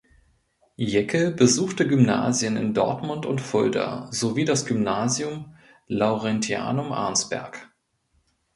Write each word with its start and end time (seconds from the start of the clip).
Jäckel 0.77 1.31
besuchte 1.31 1.87
Gymnasien 1.87 2.57
in 2.57 2.73
Dortmund 2.73 3.27
und 3.27 3.39
Fulda 3.39 4.11
sowie 4.11 4.45
das 4.45 4.65
Gymnasium 4.65 5.53
Laurentianum 5.85 6.91
Arnsberg. 6.91 7.69